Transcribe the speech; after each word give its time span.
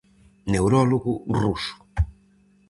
Neurólogo 0.51 1.13
ruso. 1.39 1.75